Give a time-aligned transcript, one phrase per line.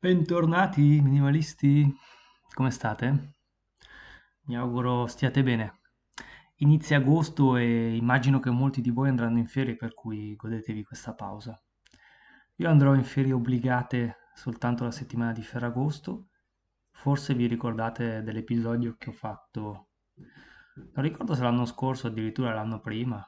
[0.00, 1.92] Bentornati minimalisti,
[2.54, 3.32] come state?
[4.42, 5.80] Mi auguro stiate bene.
[6.58, 11.14] Inizia agosto e immagino che molti di voi andranno in ferie, per cui godetevi questa
[11.14, 11.60] pausa.
[12.58, 16.28] Io andrò in ferie obbligate soltanto la settimana di Ferragosto.
[16.92, 19.88] Forse vi ricordate dell'episodio che ho fatto,
[20.74, 23.20] non ricordo se l'anno scorso o addirittura l'anno prima,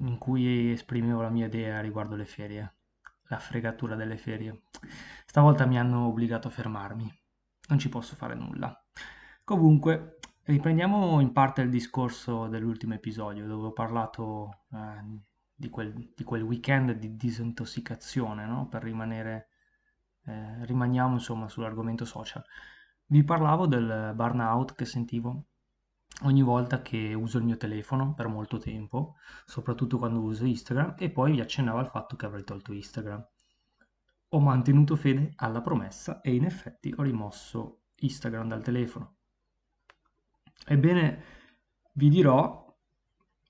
[0.00, 2.75] in cui esprimevo la mia idea riguardo le ferie
[3.28, 4.62] la fregatura delle ferie.
[5.24, 7.12] Stavolta mi hanno obbligato a fermarmi.
[7.68, 8.74] Non ci posso fare nulla.
[9.44, 15.20] Comunque, riprendiamo in parte il discorso dell'ultimo episodio dove ho parlato eh,
[15.54, 18.68] di, quel, di, quel, weekend di disintossicazione, no?
[18.68, 19.48] Per rimanere,
[20.24, 22.44] eh, rimaniamo insomma sull'argomento social.
[23.06, 25.46] Vi parlavo del burnout che sentivo
[26.22, 31.10] ogni volta che uso il mio telefono per molto tempo, soprattutto quando uso Instagram, e
[31.10, 33.26] poi vi accennavo al fatto che avrei tolto Instagram.
[34.30, 39.16] Ho mantenuto fede alla promessa e in effetti ho rimosso Instagram dal telefono.
[40.66, 41.22] Ebbene,
[41.92, 42.64] vi dirò,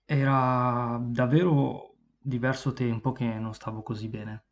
[0.05, 4.45] era davvero diverso tempo che non stavo così bene.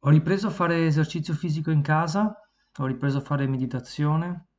[0.00, 2.36] Ho ripreso a fare esercizio fisico in casa,
[2.78, 4.51] ho ripreso a fare meditazione,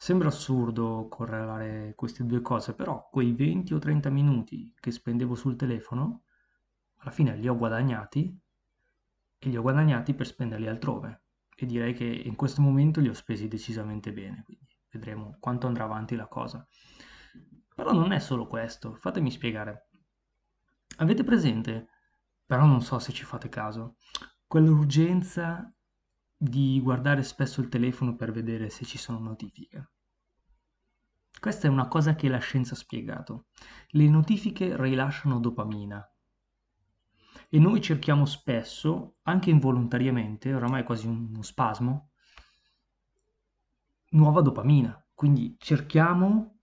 [0.00, 5.56] Sembra assurdo correlare queste due cose, però quei 20 o 30 minuti che spendevo sul
[5.56, 6.22] telefono,
[6.98, 8.40] alla fine li ho guadagnati
[9.38, 11.22] e li ho guadagnati per spenderli altrove.
[11.56, 15.82] E direi che in questo momento li ho spesi decisamente bene, quindi vedremo quanto andrà
[15.82, 16.64] avanti la cosa.
[17.74, 19.88] Però non è solo questo, fatemi spiegare.
[20.98, 21.88] Avete presente,
[22.46, 23.96] però non so se ci fate caso,
[24.46, 25.72] quell'urgenza
[26.40, 29.90] di guardare spesso il telefono per vedere se ci sono notifiche.
[31.40, 33.46] Questa è una cosa che la scienza ha spiegato.
[33.88, 36.08] Le notifiche rilasciano dopamina
[37.50, 42.10] e noi cerchiamo spesso, anche involontariamente, oramai è quasi uno spasmo,
[44.10, 45.04] nuova dopamina.
[45.14, 46.60] Quindi cerchiamo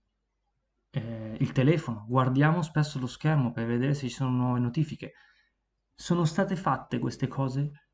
[0.92, 5.14] eh, il telefono, guardiamo spesso lo schermo per vedere se ci sono nuove notifiche.
[5.94, 7.85] Sono state fatte queste cose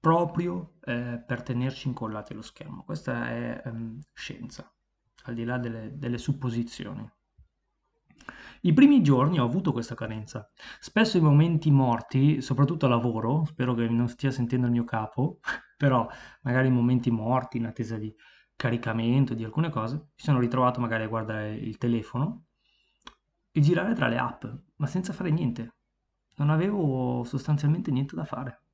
[0.00, 2.84] proprio eh, per tenerci incollati allo schermo.
[2.84, 4.72] Questa è um, scienza,
[5.24, 7.08] al di là delle, delle supposizioni.
[8.62, 10.50] I primi giorni ho avuto questa carenza.
[10.80, 15.38] Spesso i momenti morti, soprattutto a lavoro, spero che non stia sentendo il mio capo,
[15.76, 16.08] però
[16.42, 18.14] magari i momenti morti in attesa di
[18.56, 22.46] caricamento di alcune cose, mi sono ritrovato magari a guardare il telefono
[23.52, 24.44] e girare tra le app,
[24.76, 25.74] ma senza fare niente.
[26.36, 28.65] Non avevo sostanzialmente niente da fare.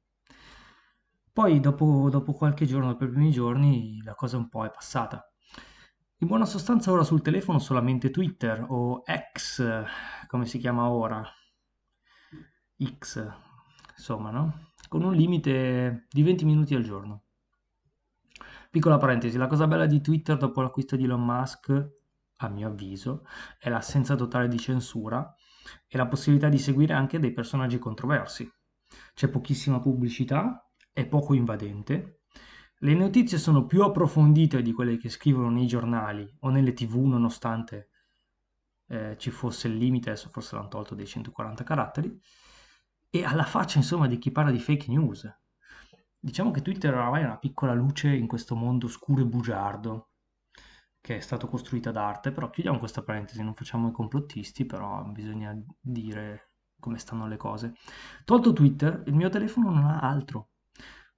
[1.32, 5.26] Poi dopo, dopo qualche giorno, dopo i primi giorni, la cosa un po' è passata.
[6.18, 9.82] In buona sostanza ora sul telefono solamente Twitter o X,
[10.26, 11.24] come si chiama ora,
[12.84, 13.26] X,
[13.96, 14.72] insomma, no?
[14.88, 17.22] Con un limite di 20 minuti al giorno.
[18.70, 21.70] Piccola parentesi, la cosa bella di Twitter dopo l'acquisto di Elon Musk,
[22.36, 23.24] a mio avviso,
[23.58, 25.34] è l'assenza totale di censura
[25.88, 28.46] e la possibilità di seguire anche dei personaggi controversi.
[29.14, 32.22] C'è pochissima pubblicità è poco invadente.
[32.78, 37.90] Le notizie sono più approfondite di quelle che scrivono nei giornali o nelle tv, nonostante
[38.88, 42.20] eh, ci fosse il limite, adesso forse l'hanno tolto dei 140 caratteri,
[43.08, 45.30] e alla faccia insomma di chi parla di fake news.
[46.18, 50.12] Diciamo che Twitter oramai è una piccola luce in questo mondo scuro e bugiardo
[51.02, 55.02] che è stato costruito ad arte, però chiudiamo questa parentesi, non facciamo i complottisti, però
[55.04, 57.74] bisogna dire come stanno le cose.
[58.24, 60.51] Tolto Twitter, il mio telefono non ha altro.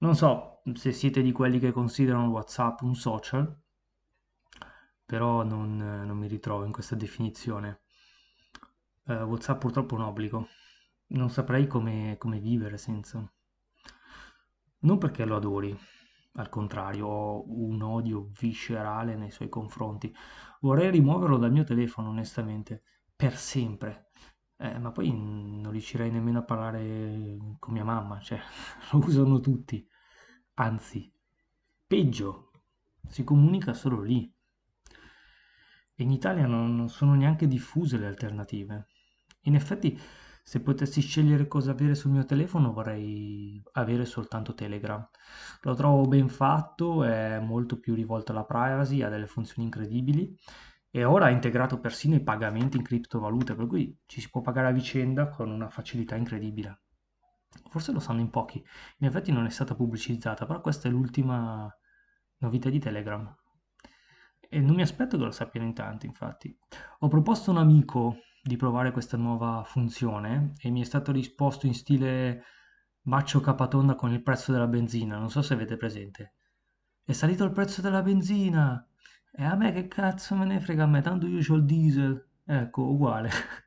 [0.04, 3.59] Non so se siete di quelli che considerano WhatsApp un social,
[5.03, 7.81] però non, non mi ritrovo in questa definizione.
[9.04, 10.48] Uh, WhatsApp purtroppo è un obbligo.
[11.06, 13.26] Non saprei come, come vivere senza.
[14.81, 15.75] Non perché lo adori,
[16.34, 20.14] al contrario, ho un odio viscerale nei suoi confronti.
[20.60, 22.82] Vorrei rimuoverlo dal mio telefono, onestamente,
[23.16, 24.10] per sempre.
[24.59, 28.38] Eh, ma poi non riuscirei nemmeno a parlare con mia mamma, cioè,
[28.93, 29.88] lo usano tutti
[30.54, 31.12] anzi,
[31.87, 32.50] peggio,
[33.08, 34.32] si comunica solo lì.
[35.96, 38.88] E in Italia non sono neanche diffuse le alternative.
[39.43, 39.99] In effetti,
[40.43, 45.08] se potessi scegliere cosa avere sul mio telefono, vorrei avere soltanto Telegram.
[45.62, 50.37] Lo trovo ben fatto, è molto più rivolto alla privacy, ha delle funzioni incredibili
[50.90, 54.69] e ora ha integrato persino i pagamenti in criptovalute, per cui ci si può pagare
[54.69, 56.83] a vicenda con una facilità incredibile.
[57.69, 58.65] Forse lo sanno in pochi.
[58.99, 61.73] In effetti non è stata pubblicizzata, però questa è l'ultima
[62.39, 63.35] novità di Telegram.
[64.49, 66.56] E non mi aspetto che lo sappiano in tanti, infatti.
[67.01, 71.67] Ho proposto a un amico di provare questa nuova funzione e mi è stato risposto
[71.67, 72.45] in stile
[73.01, 76.35] bacio capatonda con il prezzo della benzina, non so se avete presente.
[77.03, 78.87] È salito il prezzo della benzina!
[79.37, 82.29] E a me che cazzo me ne frega a me, tanto io ho il diesel.
[82.45, 83.31] Ecco, uguale.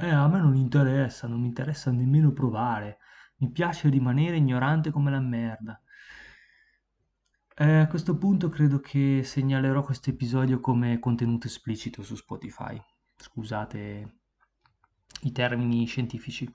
[0.00, 2.98] Eh, a me non interessa, non mi interessa nemmeno provare.
[3.38, 5.80] Mi piace rimanere ignorante come la merda.
[7.56, 12.80] Eh, a questo punto credo che segnalerò questo episodio come contenuto esplicito su Spotify.
[13.16, 14.20] Scusate
[15.22, 16.48] i termini scientifici.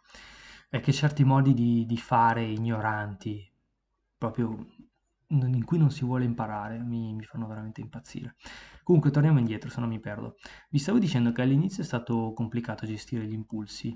[0.69, 3.45] È che certi modi di, di fare ignoranti,
[4.17, 4.65] proprio
[5.41, 8.35] in cui non si vuole imparare, mi, mi, fanno veramente impazzire.
[8.83, 10.37] Comunque torniamo indietro, se no mi perdo.
[10.69, 13.93] Vi stavo dicendo che all'inizio è stato complicato gestire gli impulsi,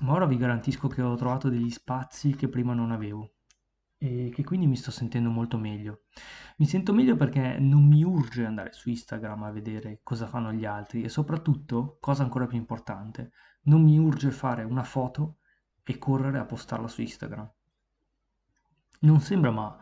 [0.00, 3.32] ma ora vi garantisco che ho trovato degli spazi che prima non avevo
[4.00, 6.02] e che quindi mi sto sentendo molto meglio.
[6.58, 10.64] Mi sento meglio perché non mi urge andare su Instagram a vedere cosa fanno gli
[10.64, 13.32] altri e soprattutto, cosa ancora più importante,
[13.62, 15.38] non mi urge fare una foto
[15.82, 17.50] e correre a postarla su Instagram.
[19.00, 19.76] Non sembra, ma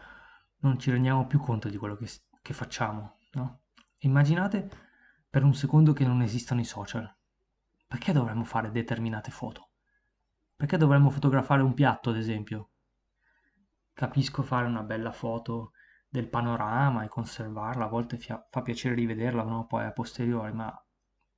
[0.59, 2.09] non ci rendiamo più conto di quello che,
[2.43, 3.61] che facciamo, no?
[3.99, 4.69] Immaginate
[5.29, 7.15] per un secondo che non esistano i social.
[7.87, 9.71] Perché dovremmo fare determinate foto?
[10.57, 12.71] Perché dovremmo fotografare un piatto, ad esempio?
[13.93, 15.73] Capisco fare una bella foto
[16.09, 19.67] del panorama e conservarla, a volte fa, piacere rivederla, no?
[19.67, 20.73] Poi a posteriori, ma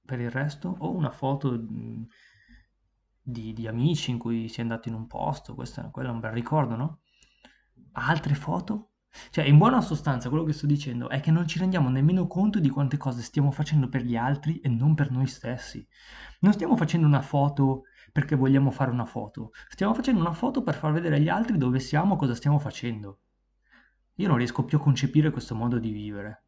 [0.04, 4.94] per il resto, o una foto di, di, amici in cui si è andati in
[4.94, 7.00] un posto, questo quello è un bel ricordo, no?
[7.92, 8.92] Altre foto
[9.30, 12.58] cioè, in buona sostanza, quello che sto dicendo è che non ci rendiamo nemmeno conto
[12.58, 15.86] di quante cose stiamo facendo per gli altri e non per noi stessi.
[16.40, 20.74] Non stiamo facendo una foto perché vogliamo fare una foto, stiamo facendo una foto per
[20.74, 23.20] far vedere agli altri dove siamo, cosa stiamo facendo.
[24.14, 26.44] Io non riesco più a concepire questo modo di vivere.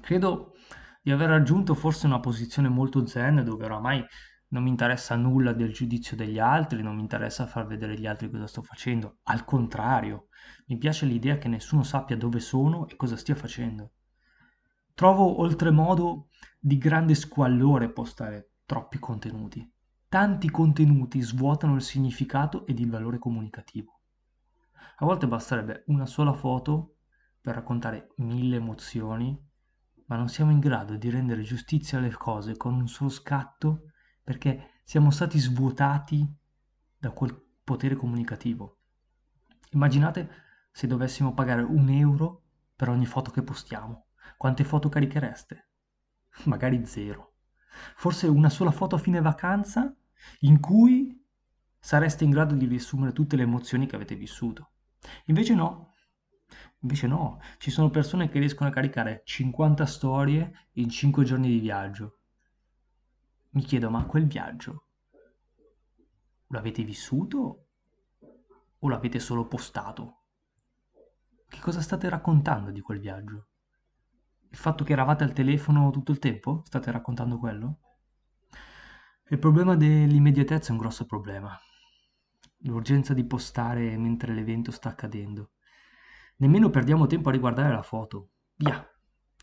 [0.00, 0.54] Credo
[1.02, 4.04] di aver raggiunto forse una posizione molto zen dove oramai
[4.48, 8.30] non mi interessa nulla del giudizio degli altri, non mi interessa far vedere agli altri
[8.30, 9.18] cosa sto facendo.
[9.24, 10.28] Al contrario,
[10.66, 13.92] mi piace l'idea che nessuno sappia dove sono e cosa stia facendo.
[14.94, 16.28] Trovo oltremodo
[16.58, 19.68] di grande squallore postare troppi contenuti.
[20.08, 24.00] Tanti contenuti svuotano il significato ed il valore comunicativo.
[24.98, 26.94] A volte basterebbe una sola foto
[27.40, 29.38] per raccontare mille emozioni,
[30.06, 33.90] ma non siamo in grado di rendere giustizia alle cose con un solo scatto
[34.26, 36.28] perché siamo stati svuotati
[36.98, 37.32] da quel
[37.62, 38.80] potere comunicativo.
[39.70, 40.28] Immaginate
[40.72, 42.42] se dovessimo pagare un euro
[42.74, 44.06] per ogni foto che postiamo.
[44.36, 45.68] Quante foto carichereste?
[46.46, 47.34] Magari zero.
[47.94, 49.94] Forse una sola foto a fine vacanza
[50.40, 51.24] in cui
[51.78, 54.72] sareste in grado di riassumere tutte le emozioni che avete vissuto.
[55.26, 55.94] Invece no.
[56.80, 61.60] Invece no, ci sono persone che riescono a caricare 50 storie in 5 giorni di
[61.60, 62.22] viaggio
[63.56, 64.84] mi chiedo, ma quel viaggio
[66.48, 67.68] l'avete vissuto
[68.78, 70.24] o l'avete solo postato?
[71.48, 73.48] Che cosa state raccontando di quel viaggio?
[74.50, 76.62] Il fatto che eravate al telefono tutto il tempo?
[76.66, 77.78] State raccontando quello?
[79.28, 81.58] Il problema dell'immediatezza è un grosso problema.
[82.58, 85.52] L'urgenza di postare mentre l'evento sta accadendo.
[86.36, 88.32] Nemmeno perdiamo tempo a riguardare la foto.
[88.54, 88.86] Via,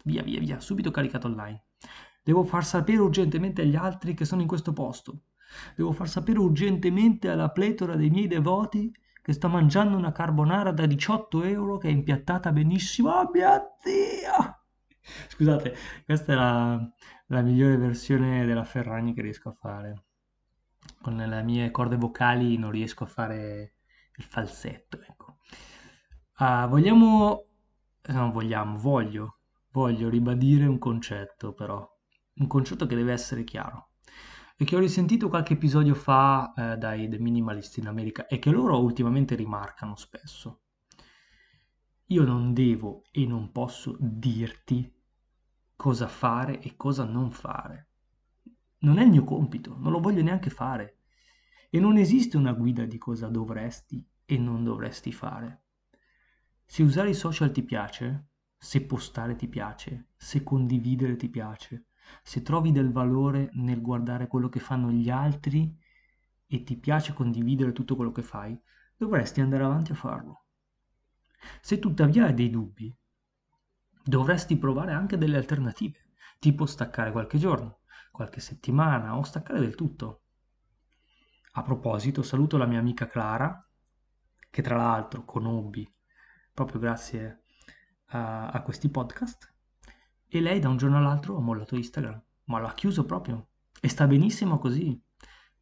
[0.03, 1.65] via, via, via, subito caricato online.
[2.23, 5.23] Devo far sapere urgentemente agli altri che sono in questo posto.
[5.75, 8.91] Devo far sapere urgentemente alla pletora dei miei devoti
[9.21, 13.09] che sto mangiando una carbonara da 18 euro che è impiattata benissimo.
[13.09, 14.61] Oh mio Dio!
[15.27, 16.91] Scusate, questa è la,
[17.27, 20.03] la migliore versione della Ferragni che riesco a fare.
[21.01, 23.73] Con le mie corde vocali non riesco a fare
[24.15, 25.37] il falsetto, ecco.
[26.39, 27.45] Uh, vogliamo...
[28.05, 29.37] Non vogliamo, voglio,
[29.71, 31.92] voglio ribadire un concetto però
[32.35, 33.89] un concetto che deve essere chiaro
[34.55, 38.51] e che ho risentito qualche episodio fa eh, dai The Minimalist in America e che
[38.51, 40.61] loro ultimamente rimarcano spesso.
[42.07, 44.91] Io non devo e non posso dirti
[45.75, 47.87] cosa fare e cosa non fare.
[48.79, 50.99] Non è il mio compito, non lo voglio neanche fare.
[51.69, 55.63] E non esiste una guida di cosa dovresti e non dovresti fare.
[56.65, 61.87] Se usare i social ti piace, se postare ti piace, se condividere ti piace,
[62.21, 65.77] se trovi del valore nel guardare quello che fanno gli altri
[66.45, 68.59] e ti piace condividere tutto quello che fai,
[68.95, 70.45] dovresti andare avanti a farlo.
[71.61, 72.95] Se tuttavia hai dei dubbi,
[74.03, 77.79] dovresti provare anche delle alternative, tipo staccare qualche giorno,
[78.11, 80.21] qualche settimana o staccare del tutto.
[81.53, 83.67] A proposito, saluto la mia amica Clara,
[84.49, 85.91] che tra l'altro conobbi
[86.53, 87.43] proprio grazie
[88.07, 89.52] a, a questi podcast,
[90.35, 93.49] e lei da un giorno all'altro ha mollato Instagram, ma l'ha chiuso proprio.
[93.79, 94.99] E sta benissimo così.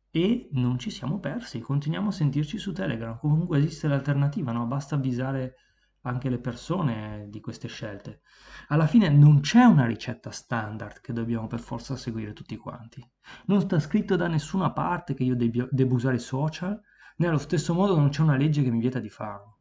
[0.09, 3.17] e non ci siamo persi, continuiamo a sentirci su Telegram.
[3.17, 4.65] Comunque esiste l'alternativa, no?
[4.67, 5.55] Basta avvisare
[6.03, 8.21] anche le persone di queste scelte.
[8.69, 13.05] Alla fine non c'è una ricetta standard che dobbiamo per forza seguire tutti quanti.
[13.47, 16.79] Non sta scritto da nessuna parte che io debbia, devo usare i social,
[17.17, 19.59] né allo stesso modo non c'è una legge che mi vieta di farlo.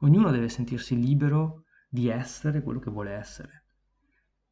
[0.00, 3.62] Ognuno deve sentirsi libero di essere quello che vuole essere.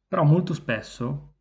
[0.07, 1.33] Però molto spesso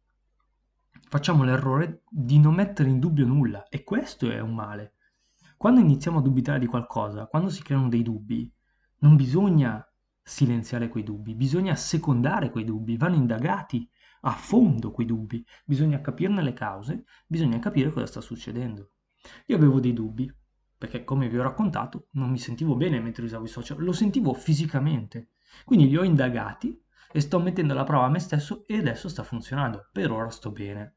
[1.08, 4.94] facciamo l'errore di non mettere in dubbio nulla e questo è un male.
[5.56, 8.52] Quando iniziamo a dubitare di qualcosa, quando si creano dei dubbi,
[8.98, 9.88] non bisogna
[10.20, 13.88] silenziare quei dubbi, bisogna secondare quei dubbi, vanno indagati
[14.22, 18.90] a fondo quei dubbi, bisogna capirne le cause, bisogna capire cosa sta succedendo.
[19.46, 20.28] Io avevo dei dubbi,
[20.76, 24.34] perché come vi ho raccontato non mi sentivo bene mentre usavo i social, lo sentivo
[24.34, 25.28] fisicamente,
[25.64, 26.82] quindi li ho indagati
[27.16, 30.96] e sto mettendo alla prova me stesso e adesso sta funzionando, per ora sto bene.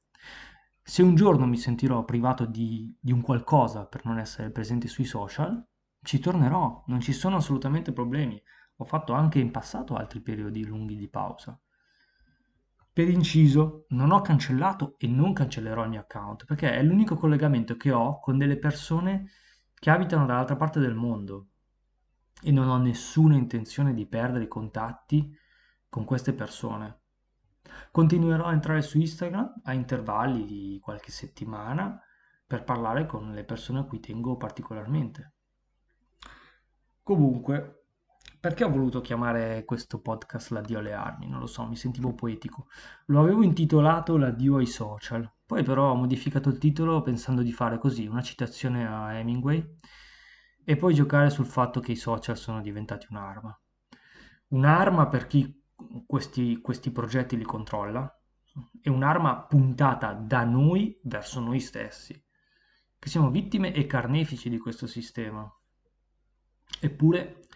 [0.84, 5.06] Se un giorno mi sentirò privato di, di un qualcosa per non essere presente sui
[5.06, 5.66] social,
[6.02, 8.38] ci tornerò, non ci sono assolutamente problemi.
[8.76, 11.58] Ho fatto anche in passato altri periodi lunghi di pausa.
[12.92, 17.78] Per inciso, non ho cancellato e non cancellerò il mio account perché è l'unico collegamento
[17.78, 19.30] che ho con delle persone
[19.74, 21.48] che abitano dall'altra parte del mondo
[22.42, 25.34] e non ho nessuna intenzione di perdere i contatti
[25.90, 27.02] con queste persone.
[27.92, 32.02] Continuerò a entrare su Instagram a intervalli di qualche settimana
[32.46, 35.34] per parlare con le persone a cui tengo particolarmente.
[37.04, 37.86] Comunque,
[38.40, 41.28] perché ho voluto chiamare questo podcast L'addio alle armi?
[41.28, 42.68] Non lo so, mi sentivo poetico.
[43.08, 45.30] Lo avevo intitolato L'addio ai social.
[45.46, 49.78] Poi però ho modificato il titolo pensando di fare così, una citazione a Hemingway
[50.64, 53.60] e poi giocare sul fatto che i social sono diventati un'arma.
[54.50, 55.59] Un'arma per chi
[56.06, 58.14] questi, questi progetti li controlla
[58.82, 62.22] e un'arma puntata da noi verso noi stessi,
[62.98, 65.50] che siamo vittime e carnefici di questo sistema.
[66.82, 67.48] Eppure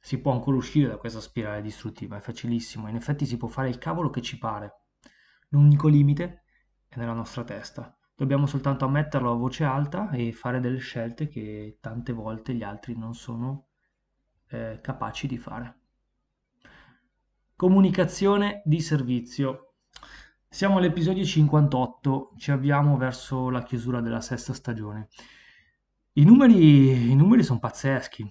[0.00, 3.68] si può ancora uscire da questa spirale distruttiva, è facilissimo, in effetti si può fare
[3.68, 4.84] il cavolo che ci pare.
[5.48, 6.44] L'unico limite
[6.88, 7.96] è nella nostra testa.
[8.14, 12.96] Dobbiamo soltanto ammetterlo a voce alta e fare delle scelte che tante volte gli altri
[12.96, 13.68] non sono
[14.48, 15.78] eh, capaci di fare.
[17.58, 19.74] Comunicazione di servizio.
[20.48, 25.08] Siamo all'episodio 58, ci avviamo verso la chiusura della sesta stagione.
[26.12, 28.24] I numeri, i numeri sono pazzeschi.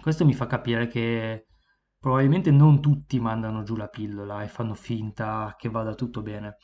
[0.00, 1.48] Questo mi fa capire che
[1.98, 6.58] probabilmente non tutti mandano giù la pillola e fanno finta che vada tutto bene.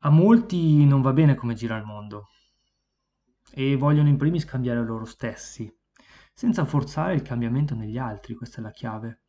[0.00, 2.28] A molti non va bene come gira il mondo
[3.50, 5.74] e vogliono in primis cambiare loro stessi,
[6.34, 9.20] senza forzare il cambiamento negli altri, questa è la chiave.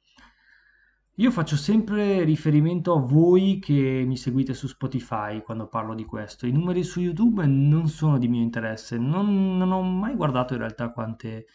[1.19, 6.45] Io faccio sempre riferimento a voi che mi seguite su Spotify quando parlo di questo.
[6.45, 10.59] I numeri su YouTube non sono di mio interesse, non, non ho mai guardato in
[10.59, 11.45] realtà quante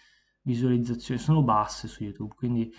[0.43, 2.73] visualizzazioni, sono basse su YouTube, quindi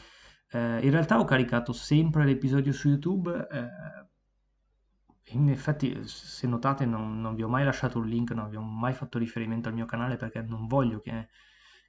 [0.53, 3.47] eh, in realtà ho caricato sempre l'episodio su YouTube.
[3.51, 8.55] Eh, in effetti, se notate, non, non, vi ho mai lasciato un link, non vi
[8.55, 11.29] ho mai fatto riferimento al mio canale perché non voglio che,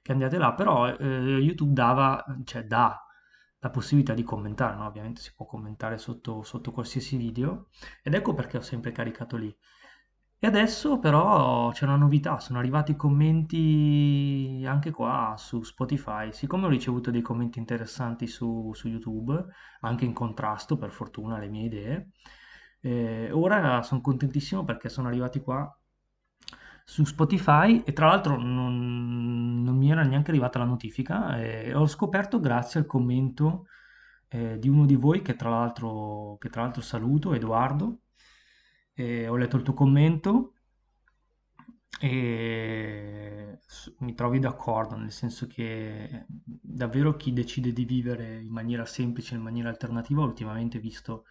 [0.03, 3.03] che andiate là, però eh, YouTube dava, cioè dà
[3.63, 4.85] la possibilità di commentare, no?
[4.85, 7.69] ovviamente si può commentare sotto, sotto qualsiasi video
[8.03, 9.55] ed ecco perché ho sempre caricato lì.
[10.37, 16.33] E adesso però c'è una novità, sono arrivati commenti anche qua su Spotify.
[16.33, 19.45] Siccome ho ricevuto dei commenti interessanti su, su YouTube,
[19.79, 22.09] anche in contrasto per fortuna alle mie idee,
[22.81, 25.73] eh, ora sono contentissimo perché sono arrivati qua
[26.83, 29.12] su Spotify e tra l'altro non
[29.83, 33.67] mi era neanche arrivata la notifica e ho scoperto grazie al commento
[34.29, 37.99] eh, di uno di voi che tra l'altro, che tra l'altro saluto, Edoardo,
[38.93, 40.53] e ho letto il tuo commento
[41.99, 43.59] e
[43.99, 49.41] mi trovi d'accordo, nel senso che davvero chi decide di vivere in maniera semplice, in
[49.41, 51.25] maniera alternativa, ultimamente visto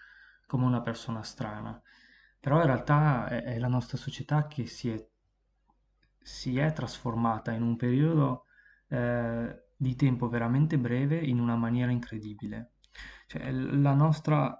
[0.47, 1.81] come una persona strana.
[2.39, 5.09] Però in realtà è, è la nostra società che si è,
[6.23, 8.47] si è trasformata in un periodo
[8.89, 12.75] eh, di tempo veramente breve in una maniera incredibile.
[13.27, 14.57] Cioè, la nostra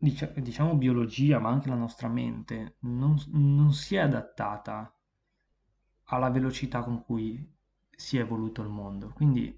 [0.00, 4.94] diciamo biologia, ma anche la nostra mente, non, non si è adattata
[6.04, 7.58] alla velocità con cui
[7.90, 9.10] si è evoluto il mondo.
[9.10, 9.56] Quindi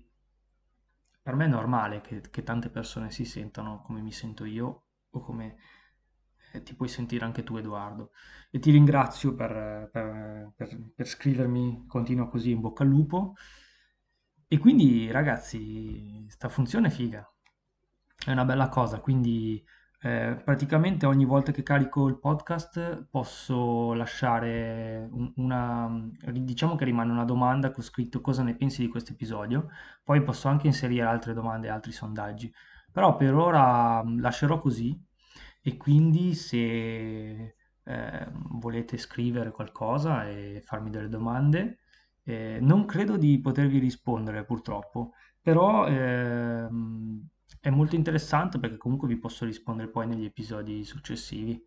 [1.22, 5.20] per me è normale che, che tante persone si sentano come mi sento io o
[5.20, 5.56] come
[6.52, 8.10] eh, ti puoi sentire anche tu Edoardo.
[8.50, 10.04] E ti ringrazio per, per,
[10.54, 13.34] per, per scrivermi, continua così in bocca al lupo.
[14.48, 17.26] E quindi ragazzi, sta funzione è figa,
[18.24, 19.64] è una bella cosa, quindi
[20.04, 25.88] Eh, praticamente ogni volta che carico il podcast posso lasciare un- una,
[26.32, 29.68] diciamo che rimane una domanda con scritto cosa ne pensi di questo episodio,
[30.02, 32.52] poi posso anche inserire altre domande altri sondaggi,
[32.90, 35.00] però per ora mh, lascerò così.
[35.62, 37.54] E quindi se
[37.84, 41.78] eh, volete scrivere qualcosa e farmi delle domande,
[42.24, 47.26] eh, non credo di potervi rispondere purtroppo, però ehm,
[47.60, 51.64] è molto interessante perché comunque vi posso rispondere poi negli episodi successivi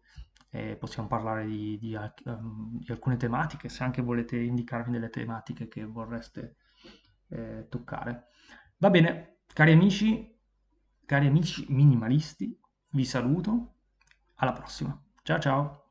[0.50, 5.68] e possiamo parlare di, di ehm, di alcune tematiche, se anche volete indicarmi delle tematiche
[5.68, 6.56] che vorreste
[7.30, 8.28] eh, toccare.
[8.78, 10.34] Va bene, cari amici,
[11.06, 12.58] cari amici minimalisti,
[12.92, 13.74] vi saluto,
[14.36, 14.98] alla prossima.
[15.24, 15.85] Ciao ciao!